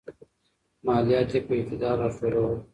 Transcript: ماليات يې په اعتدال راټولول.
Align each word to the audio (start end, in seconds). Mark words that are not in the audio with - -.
ماليات 0.85 1.29
يې 1.35 1.39
په 1.47 1.53
اعتدال 1.57 1.95
راټولول. 2.03 2.57